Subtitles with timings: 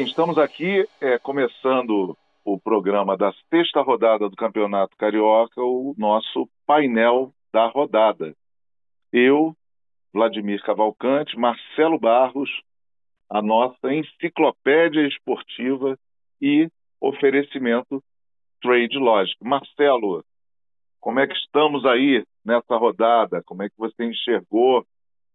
[0.00, 6.48] Bem, estamos aqui é, começando o programa da sexta rodada do Campeonato Carioca, o nosso
[6.66, 8.34] painel da rodada.
[9.12, 9.54] Eu,
[10.10, 12.48] Vladimir Cavalcante, Marcelo Barros,
[13.28, 15.98] a nossa enciclopédia esportiva
[16.40, 18.02] e oferecimento
[18.62, 19.36] Trade Logic.
[19.44, 20.24] Marcelo,
[20.98, 23.42] como é que estamos aí nessa rodada?
[23.42, 24.82] Como é que você enxergou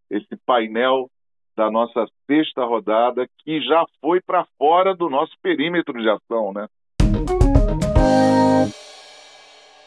[0.10, 1.08] esse painel
[1.56, 6.68] da nossa sexta rodada, que já foi para fora do nosso perímetro de ação, né?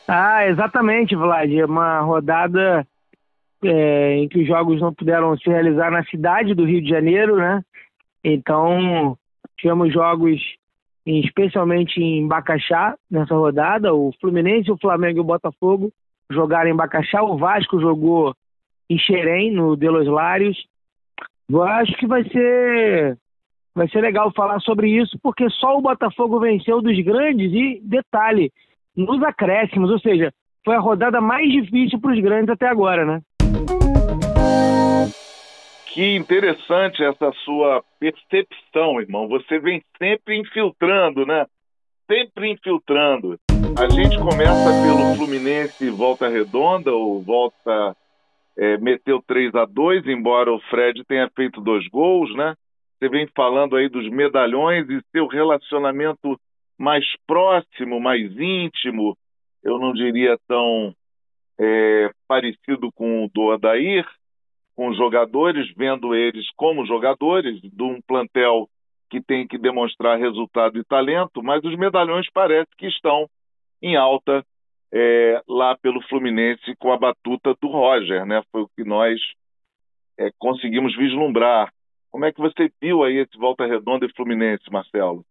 [0.07, 1.53] Ah, exatamente, Vlad.
[1.53, 2.87] É uma rodada
[3.62, 7.37] é, em que os jogos não puderam se realizar na cidade do Rio de Janeiro,
[7.37, 7.62] né?
[8.25, 9.17] Então,
[9.59, 10.41] tivemos jogos
[11.05, 13.95] especialmente em Bacaxá nessa rodada.
[13.95, 15.93] O Fluminense, o Flamengo e o Botafogo
[16.31, 17.23] jogaram em Bacaxá.
[17.23, 18.35] O Vasco jogou
[18.91, 20.57] em Xerém, no Delos Lários.
[21.51, 23.17] Eu acho que vai ser
[23.75, 28.53] vai ser legal falar sobre isso, porque só o Botafogo venceu dos grandes e detalhe,
[28.95, 30.33] nos acréscimos, ou seja,
[30.65, 33.21] foi a rodada mais difícil para os grandes até agora, né?
[35.87, 39.29] Que interessante essa sua percepção, irmão.
[39.29, 41.47] Você vem sempre infiltrando, né?
[42.11, 43.39] Sempre infiltrando.
[43.79, 47.97] A gente começa pelo Fluminense Volta Redonda ou Volta
[48.59, 52.55] é, meteu 3 a 2 embora o Fred tenha feito dois gols, né?
[52.98, 56.39] Você vem falando aí dos medalhões e seu relacionamento
[56.77, 59.17] mais próximo, mais íntimo,
[59.62, 60.92] eu não diria tão
[61.59, 64.06] é, parecido com o do Adair,
[64.75, 68.69] com os jogadores, vendo eles como jogadores de um plantel
[69.11, 73.29] que tem que demonstrar resultado e talento, mas os medalhões parece que estão
[73.83, 74.45] em alta
[74.92, 78.42] é, lá pelo Fluminense com a batuta do Roger, né?
[78.50, 79.20] Foi o que nós
[80.19, 81.72] é, conseguimos vislumbrar.
[82.11, 85.24] Como é que você viu aí esse Volta Redonda e Fluminense, Marcelo?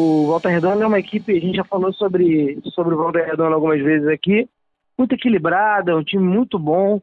[0.00, 3.54] O Volta Redonda é uma equipe, a gente já falou sobre, sobre o Volta Redonda
[3.54, 4.48] algumas vezes aqui,
[4.96, 7.00] muito equilibrada, um time muito bom,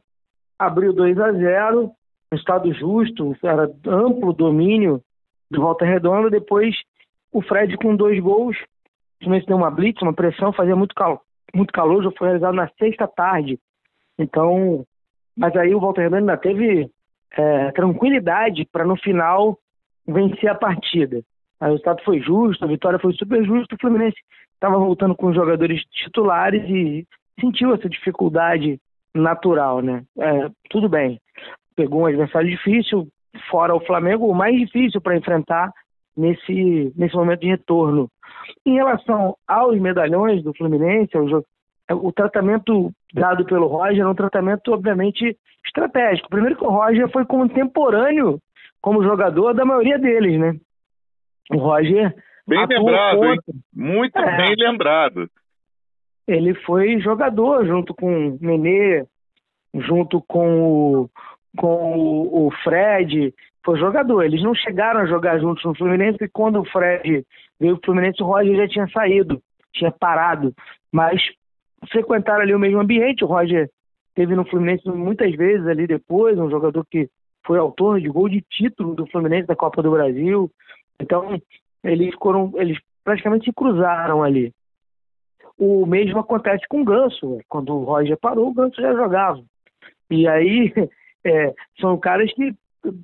[0.58, 1.92] abriu 2 a 0
[2.32, 5.00] um estado justo, era amplo domínio
[5.50, 6.74] do Volta Redonda, depois
[7.32, 8.56] o Fred com dois gols,
[9.20, 11.22] Fluminense deu uma blitz, uma pressão, fazia muito, cal
[11.54, 13.58] muito calor, já foi realizado na sexta tarde.
[14.18, 14.84] Então,
[15.36, 16.90] mas aí o Walter Hernandes ainda teve
[17.32, 19.58] é, tranquilidade para no final
[20.06, 21.22] vencer a partida.
[21.60, 23.74] O resultado foi justo, a vitória foi super justa.
[23.74, 24.16] O Fluminense
[24.54, 27.06] estava voltando com os jogadores titulares e
[27.40, 28.78] sentiu essa dificuldade
[29.14, 30.04] natural, né?
[30.18, 31.18] É, tudo bem,
[31.74, 33.08] pegou um adversário difícil,
[33.50, 35.72] fora o Flamengo, o mais difícil para enfrentar
[36.16, 38.10] nesse, nesse momento de retorno.
[38.64, 41.44] Em relação aos medalhões do Fluminense, o,
[41.90, 46.28] o tratamento dado pelo Roger é um tratamento, obviamente, estratégico.
[46.28, 48.40] Primeiro que o Roger foi contemporâneo
[48.80, 50.56] como jogador da maioria deles, né?
[51.50, 52.14] O Roger.
[52.46, 53.38] Bem lembrado, hein?
[53.74, 54.36] Muito é.
[54.36, 55.28] bem lembrado.
[56.26, 59.04] Ele foi jogador junto com o Nenê,
[59.74, 61.10] junto com o,
[61.56, 63.34] com o, o Fred,
[63.64, 64.22] foi jogador.
[64.22, 67.26] Eles não chegaram a jogar juntos no Fluminense, porque quando o Fred
[67.58, 70.54] veio pro Fluminense, o Roger já tinha saído, tinha parado.
[70.92, 71.20] Mas
[71.90, 73.24] frequentaram ali o mesmo ambiente.
[73.24, 73.68] O Roger
[74.14, 77.08] teve no Fluminense muitas vezes ali depois, um jogador que
[77.44, 80.50] foi autor de gol de título do Fluminense da Copa do Brasil.
[81.00, 81.40] Então,
[81.82, 84.52] eles foram, eles praticamente se cruzaram ali.
[85.58, 87.38] O mesmo acontece com o Ganso.
[87.48, 89.42] Quando o Roger parou, o Ganso já jogava.
[90.10, 90.72] E aí,
[91.26, 92.54] é, são caras que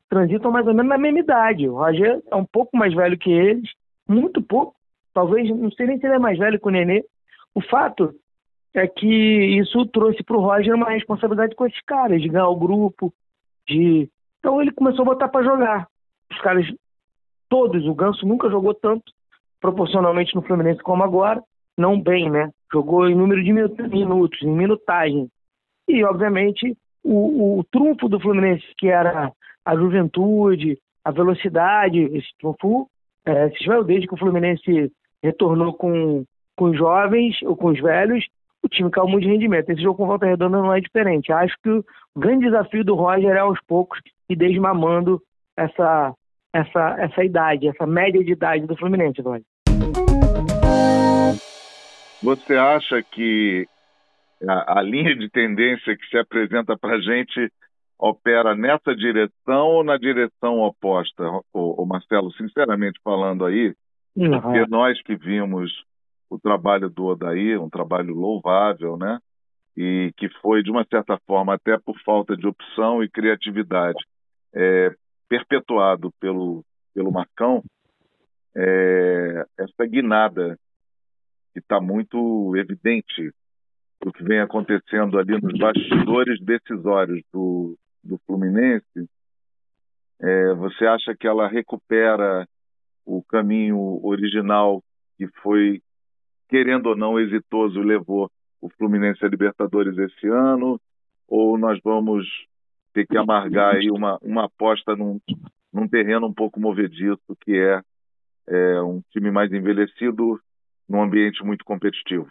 [0.09, 1.69] transitam mais ou menos na mesma idade.
[1.69, 3.69] O Roger é um pouco mais velho que eles,
[4.09, 4.75] muito pouco.
[5.13, 7.05] Talvez, não sei nem se ele é mais velho que o Nenê.
[7.55, 8.15] O fato
[8.75, 12.57] é que isso trouxe para o Roger uma responsabilidade com esses caras, de ganhar o
[12.57, 13.13] grupo,
[13.69, 14.09] de...
[14.39, 15.87] Então ele começou a botar para jogar.
[16.31, 16.67] Os caras,
[17.49, 19.13] todos, o Ganso nunca jogou tanto,
[19.61, 21.43] proporcionalmente no Fluminense como agora,
[21.77, 22.51] não bem, né?
[22.73, 25.29] Jogou em número de minutos, em minutagem.
[25.87, 29.33] E, obviamente, o, o trunfo do Fluminense, que era
[29.65, 32.89] a juventude, a velocidade, esse trunfo
[33.25, 34.91] é, se desde que o Fluminense
[35.23, 36.25] retornou com,
[36.57, 38.27] com os jovens ou com os velhos,
[38.63, 39.71] o time caiu muito de rendimento.
[39.71, 41.33] Esse jogo com volta redonda não é diferente.
[41.33, 41.85] Acho que o
[42.17, 45.21] grande desafio do Roger é aos poucos e desmamando
[45.57, 46.15] essa,
[46.53, 49.45] essa, essa idade, essa média de idade do Fluminense, Roger.
[52.23, 53.67] Você acha que
[54.49, 57.51] a, a linha de tendência que se apresenta para a gente
[57.99, 61.23] opera nessa direção ou na direção oposta,
[61.53, 62.33] o, o Marcelo?
[62.33, 63.75] Sinceramente falando aí,
[64.17, 64.41] uhum.
[64.41, 65.71] porque nós que vimos
[66.29, 69.19] o trabalho do Odair, um trabalho louvável, né?
[69.77, 73.99] E que foi, de uma certa forma, até por falta de opção e criatividade,
[74.55, 74.95] é,
[75.29, 76.65] perpetuado pelo
[76.95, 77.63] pelo Marcão,
[78.55, 80.59] é, essa guinada
[81.53, 83.33] que está muito evidente
[84.03, 89.09] do que vem acontecendo ali nos bastidores decisórios do, do Fluminense,
[90.21, 92.47] é, você acha que ela recupera
[93.07, 94.83] o caminho original
[95.17, 95.81] que foi,
[96.49, 100.81] querendo ou não, exitoso levou o Fluminense a Libertadores esse ano?
[101.29, 102.27] Ou nós vamos
[102.93, 105.21] ter que amargar aí uma, uma aposta num,
[105.73, 107.81] num terreno um pouco movediço, que é,
[108.49, 110.41] é um time mais envelhecido
[110.89, 112.29] num ambiente muito competitivo?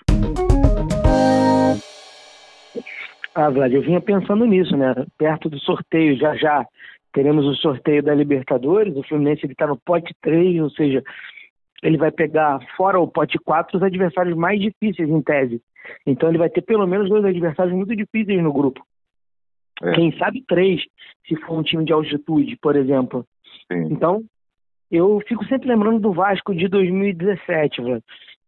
[3.33, 4.93] Ah, Vlad, eu vinha pensando nisso, né?
[5.17, 6.65] Perto do sorteio, já já
[7.13, 8.95] teremos o sorteio da Libertadores.
[8.95, 11.03] O Fluminense está no pote 3, ou seja,
[11.81, 15.61] ele vai pegar fora o pote 4 os adversários mais difíceis, em tese.
[16.05, 18.85] Então ele vai ter pelo menos dois adversários muito difíceis no grupo.
[19.81, 19.93] É.
[19.93, 20.81] Quem sabe três,
[21.27, 23.25] se for um time de altitude, por exemplo.
[23.71, 23.87] Sim.
[23.91, 24.23] Então,
[24.91, 28.03] eu fico sempre lembrando do Vasco de 2017, Vlad,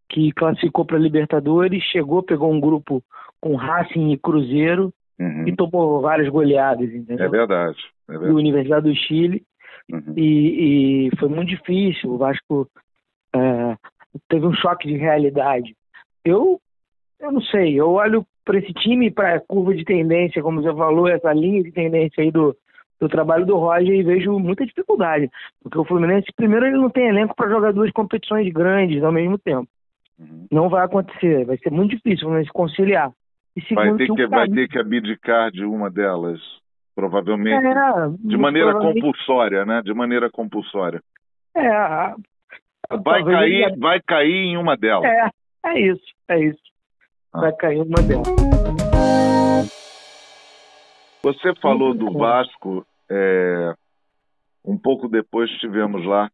[0.09, 3.01] que classificou para Libertadores, chegou, pegou um grupo
[3.43, 5.45] com Racing e Cruzeiro uhum.
[5.45, 7.25] e tomou várias goleadas, entendeu?
[7.25, 7.77] É verdade.
[8.07, 8.31] É verdade.
[8.31, 9.43] Do Universidade do Chile.
[9.91, 10.13] Uhum.
[10.15, 12.11] E, e, foi muito difícil.
[12.11, 12.69] O Vasco
[13.35, 13.75] é,
[14.29, 15.75] teve um choque de realidade.
[16.23, 16.57] Eu,
[17.19, 20.73] eu não sei, eu olho para esse time, para a curva de tendência, como você
[20.73, 22.55] falou, essa linha de tendência aí do,
[22.97, 25.29] do trabalho do Roger e vejo muita dificuldade.
[25.61, 29.37] Porque o Fluminense, primeiro, ele não tem elenco para jogar duas competições grandes ao mesmo
[29.37, 29.67] tempo.
[30.17, 30.47] Uhum.
[30.49, 33.11] Não vai acontecer, vai ser muito difícil o Fluminense conciliar.
[33.67, 36.39] Segundo, vai, ter que, vai ter que abdicar de uma delas,
[36.95, 37.65] provavelmente.
[37.65, 39.01] É, de maneira provavelmente...
[39.01, 39.81] compulsória, né?
[39.83, 41.01] De maneira compulsória.
[41.55, 42.15] É.
[43.03, 43.77] Vai cair, ele...
[43.77, 45.05] vai cair em uma delas.
[45.05, 45.29] É,
[45.65, 46.63] é isso, é isso.
[47.31, 47.41] Ah.
[47.41, 48.27] Vai cair em uma delas.
[51.23, 53.73] Você falou do Vasco, é,
[54.65, 56.29] um pouco depois tivemos lá,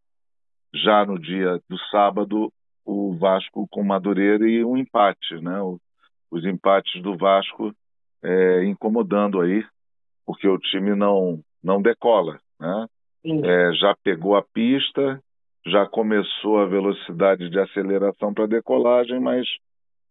[0.74, 2.52] já no dia do sábado,
[2.84, 5.60] o Vasco com Madureira e um empate, né?
[5.60, 5.78] O,
[6.30, 7.74] os empates do Vasco
[8.22, 9.64] é, incomodando aí,
[10.24, 12.38] porque o time não, não decola.
[12.58, 12.86] Né?
[13.24, 15.22] É, já pegou a pista,
[15.66, 19.46] já começou a velocidade de aceleração para decolagem, mas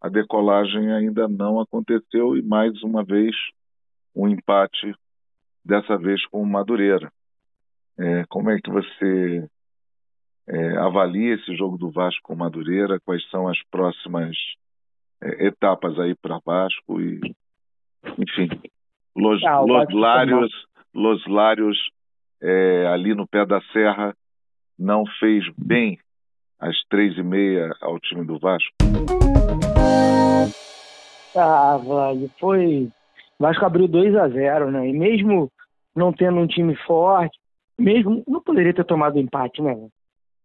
[0.01, 3.35] a decolagem ainda não aconteceu e mais uma vez
[4.15, 4.93] um empate,
[5.63, 7.11] dessa vez com o Madureira.
[7.97, 9.47] É, como é que você
[10.47, 12.99] é, avalia esse jogo do Vasco com o Madureira?
[13.01, 14.35] Quais são as próximas
[15.21, 17.19] etapas aí para Vasco e
[18.17, 18.49] enfim
[19.15, 20.51] Los, ah, Los Lários
[20.93, 21.77] Los Lários
[22.41, 24.15] é, ali no pé da serra
[24.77, 25.99] não fez bem
[26.59, 28.73] às três e meia ao time do Vasco.
[31.35, 32.89] Ah Vlad foi
[33.39, 34.87] Vasco abriu 2 a 0 né?
[34.87, 35.51] E mesmo
[35.95, 37.37] não tendo um time forte
[37.77, 39.75] mesmo não poderia ter tomado empate né?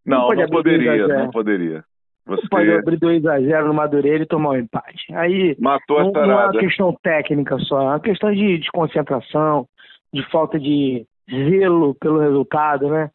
[0.04, 1.84] Não não, não poderia não poderia
[2.26, 5.14] você pode abrir 2x0 no Madureira e tomar um empate.
[5.14, 6.32] Aí Matou não, a tarada.
[6.32, 9.68] não é uma questão técnica só, é uma questão de, de concentração,
[10.12, 13.10] de falta de zelo pelo resultado, né?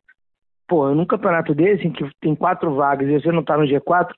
[0.67, 4.09] Pô, num campeonato desse, em que tem quatro vagas e você não tá no G4,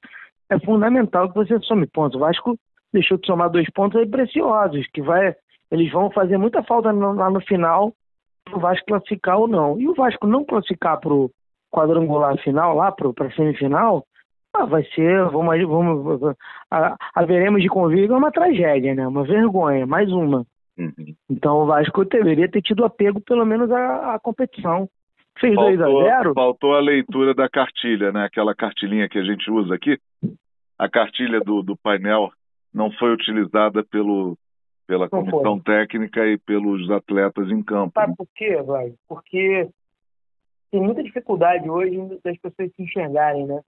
[0.50, 2.18] é fundamental que você some pontos.
[2.18, 2.58] O Vasco
[2.92, 5.34] deixou de somar dois pontos aí preciosos, que vai,
[5.72, 7.94] eles vão fazer muita falta no, lá no final
[8.44, 9.80] para o Vasco classificar ou não.
[9.80, 11.32] E o Vasco não classificar para o
[11.72, 14.06] quadrangular final, lá para a semifinal,
[14.62, 16.36] ah, vai ser, vamos, vamos,
[17.16, 19.08] haveremos de convívio, é uma tragédia, né?
[19.08, 20.46] Uma vergonha, mais uma.
[20.78, 21.16] Uhum.
[21.30, 24.88] Então o Vasco deveria ter tido apego pelo menos à, à competição.
[25.40, 28.26] Fez 2 a 0 Faltou a leitura da cartilha, né?
[28.26, 29.98] Aquela cartilhinha que a gente usa aqui.
[30.78, 32.32] A cartilha do, do painel
[32.74, 34.38] não foi utilizada pelo,
[34.88, 35.64] pela não comissão foi.
[35.64, 37.94] técnica e pelos atletas em campo.
[37.94, 38.94] Sabe por quê, vai?
[39.08, 39.70] Porque
[40.72, 43.62] tem muita dificuldade hoje das pessoas se enxergarem, né?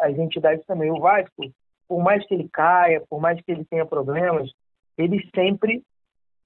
[0.00, 0.90] As entidades também.
[0.90, 1.50] O Vasco,
[1.88, 4.50] por mais que ele caia, por mais que ele tenha problemas,
[4.98, 5.82] ele sempre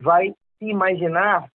[0.01, 1.51] vai se imaginar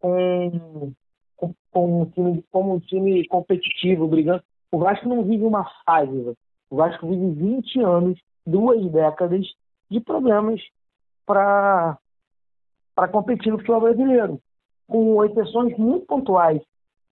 [0.00, 0.92] com,
[1.36, 4.42] com, com um time, como um time competitivo, brigando.
[4.70, 6.36] O Vasco não vive uma fase.
[6.70, 9.46] O Vasco vive 20 anos, duas décadas
[9.90, 10.60] de problemas
[11.24, 11.98] para
[12.94, 14.40] para competir no futebol brasileiro,
[14.88, 16.62] com exceções muito pontuais.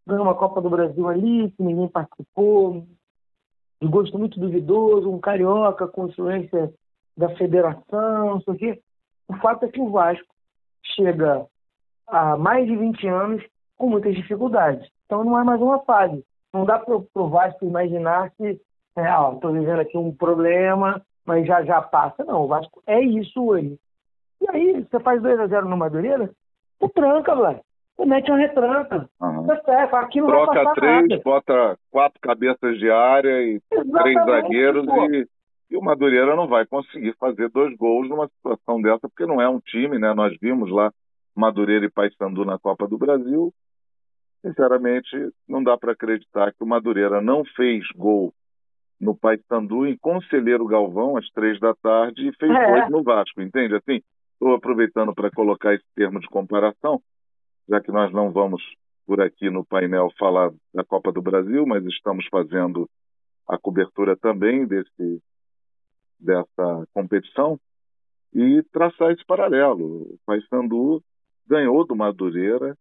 [0.07, 2.87] Ganhou uma Copa do Brasil ali, que ninguém participou,
[3.85, 6.73] de gosto muito duvidoso, um carioca com influência
[7.17, 8.83] da federação, não sei
[9.29, 10.26] o fato é que o Vasco
[10.97, 11.47] chega
[12.07, 13.45] há mais de 20 anos
[13.76, 14.88] com muitas dificuldades.
[15.07, 16.25] Então não é mais uma fase.
[16.53, 18.61] Não dá para o Vasco imaginar que
[18.97, 22.25] estou é, vivendo aqui um problema, mas já já passa.
[22.25, 23.79] Não, o Vasco é isso hoje.
[24.41, 26.31] E aí, você faz 2 a 0 no Madureira,
[26.81, 27.61] o tranca, velho.
[28.00, 29.08] Mete uma retranca.
[29.20, 29.46] Aham.
[29.46, 31.22] Tá certo, aqui não Troca vai passar três, nada.
[31.24, 35.04] bota quatro cabeças de área e três Exatamente, zagueiros pô.
[35.12, 35.26] e,
[35.70, 39.48] e o Madureira não vai conseguir fazer dois gols numa situação dessa, porque não é
[39.48, 40.12] um time, né?
[40.14, 40.92] Nós vimos lá
[41.36, 43.52] Madureira e Paysandu na Copa do Brasil.
[44.42, 45.08] Sinceramente,
[45.48, 48.32] não dá para acreditar que o Madureira não fez gol
[49.00, 52.70] no Paysandu em Conselheiro Galvão às três da tarde e fez É.
[52.70, 53.74] dois no Vasco, entende?
[53.74, 54.00] Assim,
[54.34, 57.00] estou aproveitando para colocar esse termo de comparação,
[57.68, 58.62] já que nós não vamos
[59.06, 62.88] por aqui no painel falar da Copa do Brasil, mas estamos fazendo
[63.47, 65.23] a cobertura também desse,
[66.18, 67.59] dessa competição
[68.33, 70.02] e traçar esse paralelo.
[70.02, 71.02] O Paysandu
[71.47, 72.76] ganhou do Madureira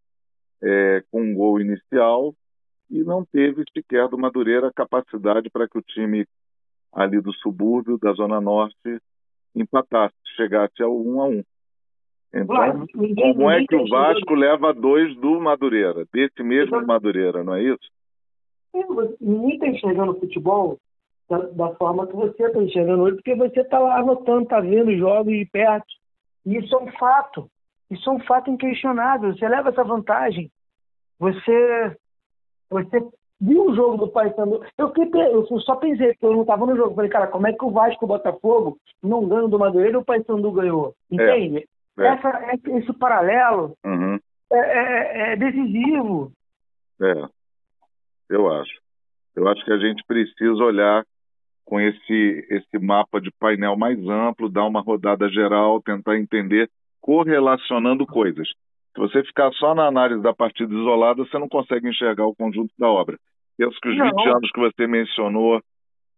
[0.62, 2.34] é, com um gol inicial
[2.90, 6.26] e não teve sequer do Madureira capacidade para que o time
[6.92, 9.02] ali do subúrbio, da Zona Norte,
[9.56, 11.44] empatasse, chegasse ao 1 a 1
[12.34, 16.88] Então, como é que o Vasco leva dois do Madureira, desse mesmo Exato.
[16.88, 17.92] Madureira, não é isso?
[19.22, 20.80] Ninguém está enxergando o futebol
[21.30, 24.90] da, da forma que você está enxergando hoje, porque você está lá anotando, está vendo
[24.90, 25.86] os jogos de perto.
[26.46, 27.48] E isso é um fato.
[27.92, 29.34] Isso é um fato inquestionável.
[29.34, 30.50] Você leva essa vantagem.
[31.20, 31.96] Você,
[32.70, 33.00] você
[33.40, 34.64] viu o jogo do Paysandu.
[34.78, 36.96] Eu, eu só pensei, porque eu não estava no jogo.
[36.96, 40.02] Falei, cara, como é que o Vasco e o Botafogo não ganham do Madureira e
[40.02, 40.96] o Paysandu ganhou?
[41.12, 41.60] Entende?
[41.60, 41.73] É.
[41.98, 44.20] Essa, esse paralelo Uhum.
[44.52, 46.32] é, é- é decisivo.
[47.02, 47.14] É,
[48.30, 48.74] eu acho.
[49.36, 51.04] Eu acho que a gente precisa olhar
[51.66, 56.70] com esse, esse mapa de painel mais amplo, dar uma rodada geral, tentar entender,
[57.02, 58.48] correlacionando coisas.
[58.94, 62.72] Se você ficar só na análise da partida isolada, você não consegue enxergar o conjunto
[62.78, 63.18] da obra.
[63.58, 64.06] Penso que os Não.
[64.08, 65.62] 20 anos que você mencionou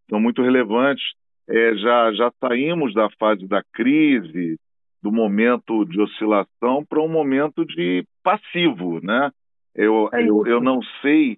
[0.09, 1.03] são muito relevantes.
[1.47, 4.57] É, já, já saímos da fase da crise,
[5.05, 9.31] do momento de oscilação, para um momento de passivo, né?
[9.75, 11.37] Eu, É eu, eu não sei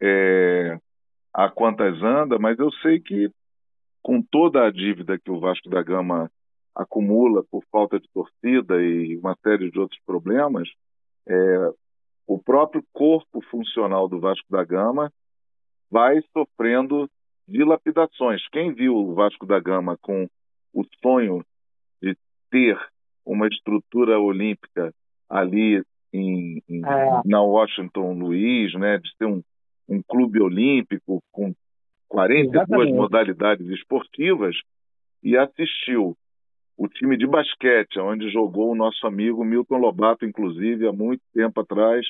[0.00, 0.78] é,
[1.30, 3.30] a quantas anda, mas eu sei que
[4.00, 6.30] com toda a dívida que o Vasco da Gama
[6.74, 10.66] acumula por falta de torcida e uma série de outros problemas,
[11.28, 11.70] é,
[12.26, 15.12] o próprio corpo funcional do Vasco da Gama
[15.90, 17.10] vai sofrendo
[17.46, 18.40] dilapidações.
[18.48, 20.26] Quem viu o Vasco da Gama com
[20.72, 21.44] o sonho
[22.56, 22.78] ter
[23.24, 24.92] uma estrutura olímpica
[25.28, 25.82] ali
[26.12, 27.20] em, em- É.
[27.24, 29.42] na Washington Luiz, né, de ser um,
[29.88, 31.52] um clube olímpico com
[32.08, 32.92] 42 Exatamente.
[32.94, 34.56] modalidades esportivas
[35.22, 36.16] e assistiu
[36.78, 41.60] o time de basquete, onde jogou o nosso amigo Milton Lobato, inclusive, há muito tempo
[41.60, 42.06] atrás,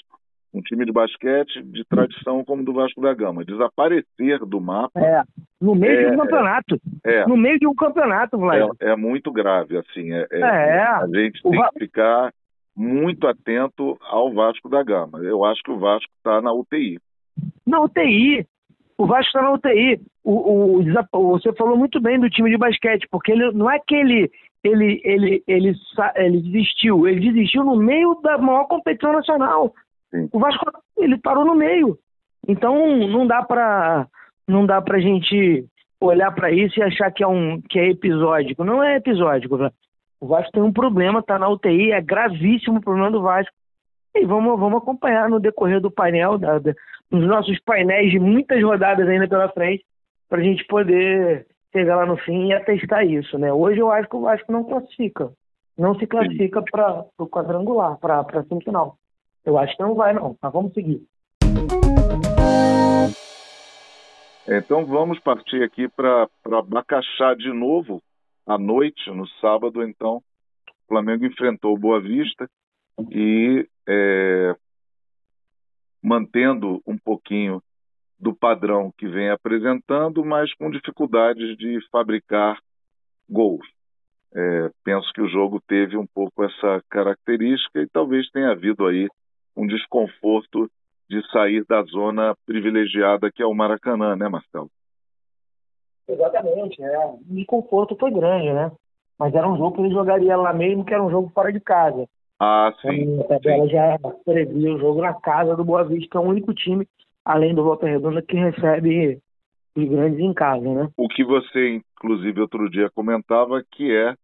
[0.58, 3.44] um time de basquete de tradição como o do Vasco da Gama.
[3.44, 5.22] Desaparecer do mapa É.
[5.60, 6.80] No meio de É, um campeonato.
[7.04, 8.68] é, No meio de um campeonato, Vlad.
[8.80, 10.12] é, é muito grave, assim.
[10.12, 10.82] É, é- É.
[10.82, 12.32] A gente tem Va- que ficar
[12.76, 15.18] muito atento ao Vasco da Gama.
[15.20, 16.98] Eu acho que o Vasco está na UTI.
[17.66, 18.46] Na UTI.
[18.98, 20.00] O Vasco está na UTI.
[20.24, 20.80] O, o-
[21.12, 24.30] o você falou muito bem do time de basquete, porque ele não é que ele,
[24.64, 25.74] ele, ele, ele
[26.42, 29.72] desistiu, ele desistiu no meio da maior competição nacional.
[30.22, 30.28] Sim.
[30.32, 30.64] O Vasco
[30.98, 31.98] ele parou no meio.
[32.48, 34.06] Então não dá para
[34.46, 35.64] não dá pra gente
[36.00, 38.64] olhar para isso e achar que é um que é episódico.
[38.64, 39.56] Não é episódico.
[39.56, 39.72] velho.
[40.20, 43.52] O Vasco tem um problema, está na UTI, é gravíssimo o problema do Vasco.
[44.14, 46.72] E vamos, vamos acompanhar no decorrer do painel, da, da-
[47.10, 49.84] nos nossos painéis de muitas rodadas ainda pela frente,
[50.28, 53.38] para a gente poder chegar lá no fim e atestar isso.
[53.38, 53.52] Né?
[53.52, 55.30] Hoje eu acho que o Vasco não classifica.
[55.76, 58.96] Não se classifica para o quadrangular, para a semifinal.
[59.46, 60.36] Eu acho que não vai, não.
[60.42, 61.06] Mas vamos seguir.
[64.48, 66.28] Então vamos partir aqui para
[66.66, 68.02] Bacaxá de novo,
[68.44, 70.16] à noite, no sábado, então.
[70.16, 72.48] O Flamengo enfrentou o Boa Vista
[73.10, 74.54] e é,
[76.02, 77.62] mantendo um pouquinho
[78.18, 82.58] do padrão que vem apresentando, mas com dificuldades de fabricar
[83.28, 83.66] gols.
[84.34, 89.08] É, penso que o jogo teve um pouco essa característica e talvez tenha havido aí
[89.56, 90.70] um desconforto
[91.08, 94.70] de sair da zona privilegiada que é o Maracanã, né, Marcelo?
[96.08, 97.06] Exatamente, é.
[97.06, 98.70] O desconforto foi grande, né?
[99.18, 101.60] Mas era um jogo que ele jogaria lá mesmo, que era um jogo fora de
[101.60, 102.06] casa.
[102.38, 103.18] Ah, sim.
[103.20, 106.52] a tabela já previa o jogo na casa do Boa Vista, que é o único
[106.52, 106.86] time,
[107.24, 109.18] além do Volta Redonda, que recebe
[109.74, 110.88] os grandes em casa, né?
[110.96, 114.14] O que você, inclusive, outro dia comentava que é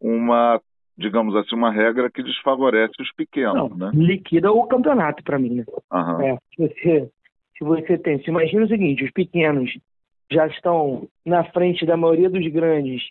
[0.00, 0.60] uma,
[1.00, 3.90] digamos assim, uma regra que desfavorece os pequenos, Não, né?
[3.94, 5.64] liquida o campeonato para mim, né?
[6.22, 7.10] É, se você,
[7.56, 9.70] se você tem, se imagina o seguinte, os pequenos
[10.30, 13.02] já estão na frente da maioria dos grandes,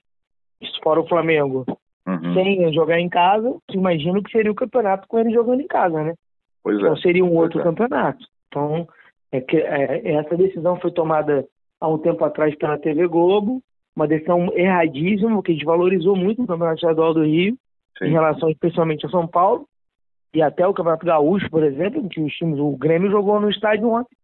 [0.84, 1.66] fora o Flamengo,
[2.08, 2.34] Uhum.
[2.34, 6.04] sem jogar em casa, imagina o que seria o campeonato com eles jogando em casa,
[6.04, 6.16] né?
[6.64, 6.98] Pois então é.
[6.98, 7.64] seria um Pois outro é.
[7.64, 8.26] campeonato.
[8.48, 8.88] Então,
[9.32, 11.46] é que, é, essa decisão foi tomada
[11.80, 13.62] há um tempo atrás pela TV Globo,
[13.96, 17.56] uma decisão erradíssima, que desvalorizou muito o Campeonato Estadual do Rio,
[18.02, 18.12] em Sim.
[18.12, 19.68] relação especialmente a São Paulo,
[20.34, 23.90] e até o Campeonato Gaúcho, por exemplo, que os times, o Grêmio jogou no estádio
[23.90, 24.16] ontem,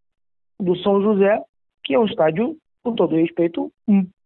[0.58, 1.42] do São José,
[1.82, 3.72] que é um estádio, com todo respeito,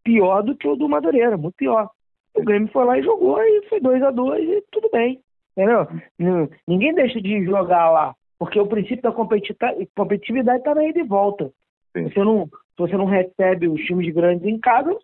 [0.04, 1.88] pior do que o do Madureira, muito pior.
[2.34, 5.20] O Grêmio foi lá e jogou e foi 2 a 2 e tudo bem.
[5.56, 5.88] Entendeu?
[6.66, 11.50] Ninguém deixa de jogar lá, porque o princípio da competitividade está na ida e volta.
[11.96, 12.08] Sim.
[12.08, 14.96] Você não, se você não recebe os times grandes em casa,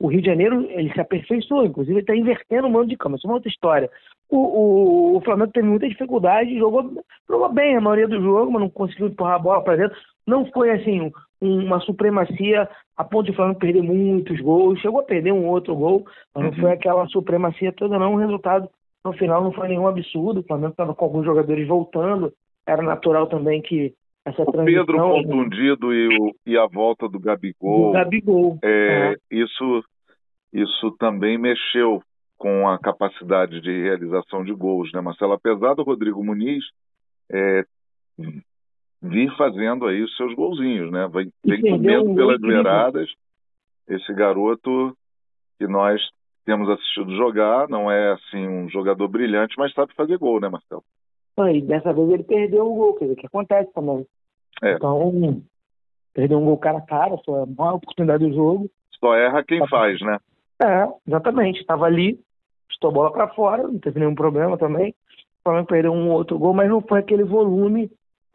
[0.00, 3.16] o Rio de Janeiro ele se aperfeiçoou, inclusive ele está invertendo o mando de campo.
[3.16, 3.90] Isso é uma outra história.
[4.30, 6.90] O, o, o Flamengo teve muita dificuldade, jogou,
[7.28, 9.96] jogou bem a maioria do jogo, mas não conseguiu empurrar a bola para dentro.
[10.26, 14.80] Não foi assim um- uma supremacia a ponto de o Flamengo perder muitos gols.
[14.80, 16.56] Chegou a perder um outro gol, mas não Uhum.
[16.60, 18.14] foi aquela supremacia toda, não.
[18.14, 18.68] O resultado
[19.04, 20.40] no final não foi nenhum absurdo.
[20.40, 22.32] O Flamengo estava com alguns jogadores voltando.
[22.66, 23.92] Era natural também que
[24.24, 28.58] essa O transição Pedro contundido e, o- e a volta do do Gabigol, Gabigol.
[28.62, 29.84] é, isso,
[30.52, 32.02] isso também mexeu
[32.38, 35.32] com a capacidade de realização de gols, né, Marcelo?
[35.32, 36.64] Apesar do Rodrigo Muniz
[37.30, 37.64] é,
[39.02, 41.08] vir fazendo aí os seus golzinhos, né?
[41.12, 43.10] Vem, vem comendo pelas beiradas.
[43.88, 44.96] Esse garoto
[45.58, 46.00] que nós
[46.44, 50.82] temos assistido jogar, não é assim um jogador brilhante, mas sabe fazer gol, né, Marcelo?
[51.38, 54.06] E dessa vez ele perdeu o gol, quer dizer, que acontece também.
[54.62, 54.74] É.
[54.74, 55.42] Então,
[56.12, 58.70] perdeu um gol cara a cara, foi a maior oportunidade do jogo.
[59.00, 60.18] Só erra Tá quem faz, né?
[60.62, 61.60] É, exatamente.
[61.60, 62.18] Estava ali,
[62.70, 64.94] estou a bola para fora, não teve nenhum problema também.
[65.40, 67.90] O Flamengo perdeu um outro gol, mas não foi aquele volume,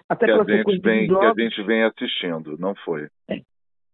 [0.08, 3.08] até Que a, gente vem, que a gente vem assistindo, não foi.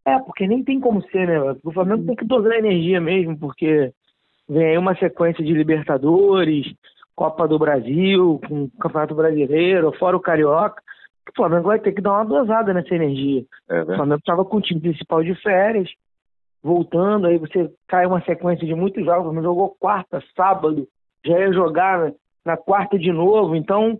[0.04, 1.56] É, porque nem tem como ser, né?
[1.64, 3.92] O Flamengo tem que dosar a energia mesmo, porque
[4.48, 6.72] vem aí uma sequência de Libertadores,
[7.16, 10.82] Copa do Brasil, com Campeonato Brasileiro, fora o Carioca.
[11.28, 13.42] O Flamengo vai ter que dar uma dosada nessa energia.
[13.68, 13.96] É, O?
[13.96, 15.88] Flamengo estava com o time principal de férias,
[16.62, 20.86] voltando, aí você cai uma sequência de muitos jogos, Flamengo jogou quarta, sábado,
[21.24, 22.12] já ia jogar
[22.44, 23.98] na, quarta de novo, então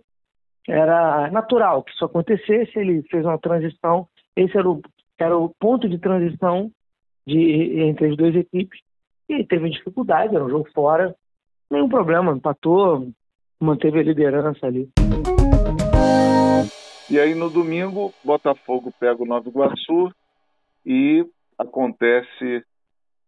[0.67, 4.81] era natural que isso acontecesse, ele fez uma transição, esse era o,
[5.17, 6.69] era o ponto de transição
[7.25, 8.79] de, entre as duas equipes,
[9.29, 11.15] e teve dificuldade, era um jogo fora,
[11.69, 13.07] nenhum problema, empatou,
[13.59, 14.89] manteve a liderança ali.
[17.09, 20.11] E aí no domingo, Botafogo pega o Nova Iguaçu
[20.85, 21.25] e
[21.57, 22.63] acontece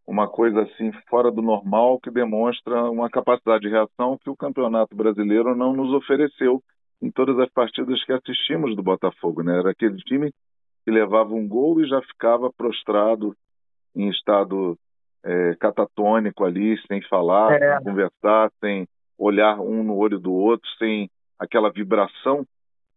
[0.06, 4.96] uma coisa assim fora do normal que demonstra uma capacidade de reação que o Campeonato
[4.96, 6.62] Brasileiro não nos ofereceu
[7.02, 9.60] em todas as partidas que assistimos do Botafogo, né?
[9.60, 10.34] Era aquele time
[10.84, 13.36] que levava um gol e já ficava prostrado
[13.96, 14.78] em estado
[15.24, 17.76] é, catatônico ali, sem falar, É.
[17.78, 22.46] sem conversar, sem olhar um no olho do outro, sem aquela vibração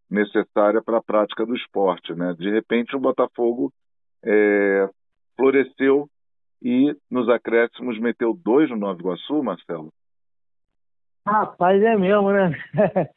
[0.09, 2.35] necessária para a prática do esporte, né?
[2.37, 3.71] De repente o Botafogo
[4.23, 4.87] é,
[5.35, 6.07] floresceu
[6.61, 9.91] e nos acréscimos meteu dois no Nova Iguaçu, Marcelo.
[11.27, 12.51] Rapaz, é mesmo, né?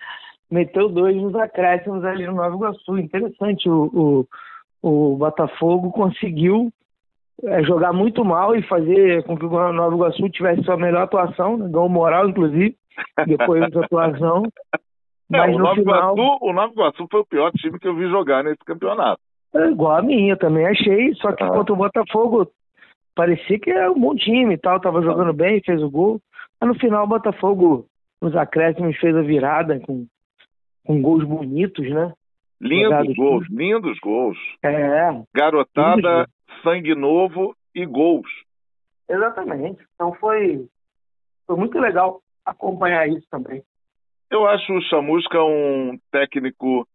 [0.50, 2.98] Meteu dois nos acréscimos ali no Nova Iguaçu.
[2.98, 4.26] Interessante, o,
[4.82, 6.72] o, o Botafogo conseguiu
[7.44, 11.56] é, jogar muito mal e fazer com que o Nova Iguaçu tivesse sua melhor atuação,
[11.56, 11.68] né?
[11.68, 12.74] ganhou moral, inclusive,
[13.26, 14.42] depois dessa atuação.
[15.32, 17.88] É, Mas o, no Nova final, Iguaçu, o Nova Iguaçu foi o pior time que
[17.88, 19.20] eu vi jogar nesse campeonato.
[19.56, 21.12] é igual a minha, também achei.
[21.16, 21.48] Só que Ah.
[21.48, 22.48] contra o Botafogo,
[23.12, 26.20] parecia que era um bom time e tal, tava jogando bem, fez o gol.
[26.60, 27.86] Mas no final, o Botafogo,
[28.22, 30.06] nos acréscimos, fez a virada com,
[30.86, 32.12] com gols bonitos, né?
[32.60, 34.38] Lindos Jogados gols, lindos gols.
[34.62, 36.28] É, Garotada,
[36.62, 38.28] sangue novo e gols.
[39.08, 39.84] exatamente.
[39.94, 40.66] Então foi,
[41.46, 43.62] foi muito legal acompanhar isso também.
[44.30, 46.86] Eu acho o Chamusca um técnico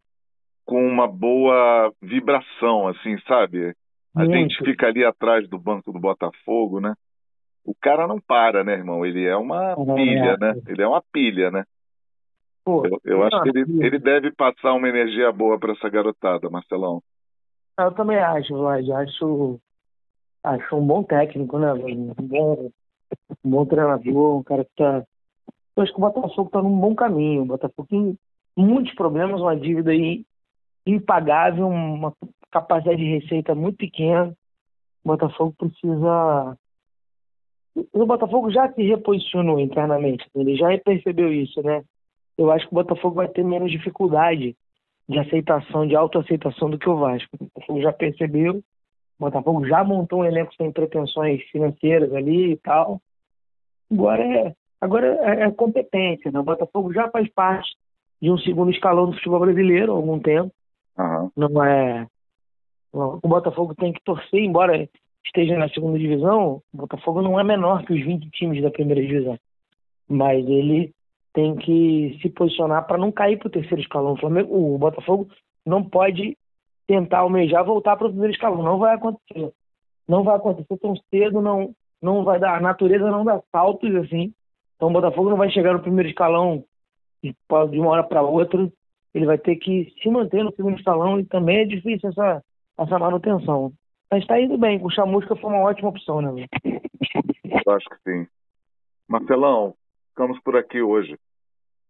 [0.66, 3.74] com uma boa vibração, assim, sabe?
[4.16, 4.34] A Muito.
[4.34, 6.94] gente fica ali atrás do banco do Botafogo, né?
[7.64, 9.06] O cara não para, né, irmão?
[9.06, 10.38] Ele é uma pilha, é.
[10.38, 10.54] né?
[10.68, 11.64] Ele é uma pilha, né?
[12.64, 13.86] Pô, Eu, eu acho que ele, pilha.
[13.86, 17.02] ele deve passar uma energia boa para essa garotada, Marcelão.
[17.84, 18.90] Eu também acho, Vlad.
[18.90, 19.60] Acho,
[20.44, 21.74] acho um bom técnico, né?
[21.74, 22.72] Um bom,
[23.44, 25.04] um bom treinador, um cara que tá.
[25.76, 27.44] Eu acho que o Botafogo tá num bom caminho.
[27.44, 28.18] O Botafogo tem
[28.56, 30.26] muitos problemas, uma dívida aí
[30.86, 32.14] impagável, uma
[32.52, 34.36] capacidade de receita muito pequena.
[35.04, 36.58] O Botafogo precisa.
[37.94, 41.84] O Botafogo já se reposicionou internamente, ele já percebeu isso, né?
[42.38, 44.56] Eu acho que o Botafogo vai ter menos dificuldade
[45.12, 47.30] de aceitação, de autoaceitação do que o Vasco.
[47.40, 48.64] O Botafogo já percebeu, o
[49.20, 53.02] Botafogo já montou um elenco sem pretensões financeiras ali e tal.
[53.92, 56.40] Agora é, agora é, é competência, né?
[56.40, 57.76] O Botafogo já faz parte
[58.22, 60.52] de um segundo escalão do futebol brasileiro há algum tempo.
[60.98, 61.32] Aham.
[61.36, 62.08] Não é.
[62.94, 64.90] O Botafogo tem que torcer, embora
[65.26, 69.02] esteja na segunda divisão, o Botafogo não é menor que os 20 times da primeira
[69.02, 69.38] divisão.
[70.08, 70.94] Mas ele
[71.34, 74.14] tem que se posicionar para não cair para o terceiro escalão.
[74.14, 75.30] O, Flamengo, o Botafogo
[75.66, 76.38] não pode
[76.88, 78.64] tentar almejar voltar para o primeiro escalão.
[78.64, 79.52] Não vai acontecer.
[80.08, 82.58] Não vai acontecer tão cedo, não, não vai dar.
[82.58, 84.34] A natureza não dá saltos assim.
[84.76, 86.64] Então o Botafogo não vai chegar no primeiro escalão
[87.24, 88.70] de uma hora para outra.
[89.14, 92.44] Ele vai ter que se manter no segundo escalão e também é difícil essa,
[92.78, 93.72] essa manutenção.
[94.10, 94.80] Mas está indo bem.
[94.80, 96.46] Com o Chamusca foi uma ótima opção, né?
[96.64, 98.28] Eu acho que sim.
[99.08, 99.76] Marcelão,
[100.22, 101.18] ficamos por aqui hoje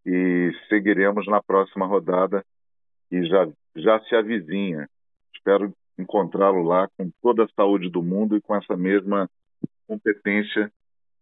[0.05, 2.43] e seguiremos na próxima rodada
[3.11, 4.87] e já, já se avizinha.
[5.35, 9.29] Espero encontrá-lo lá com toda a saúde do mundo e com essa mesma
[9.85, 10.71] competência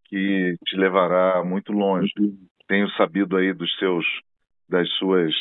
[0.05, 2.11] que te levará muito longe.
[2.67, 4.05] Tenho sabido aí dos seus
[4.67, 5.33] das suas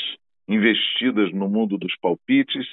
[0.48, 2.66] investidas no mundo dos palpites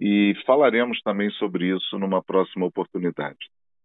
[0.00, 3.36] e falaremos também sobre isso numa próxima oportunidade.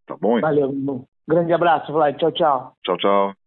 [0.08, 0.40] Tá bom?
[0.40, 1.06] Valeu, irmão.
[1.28, 2.18] Grande abraço, Vlad.
[2.18, 2.74] Tchau, tchau.
[2.82, 3.43] Tchau, tchau.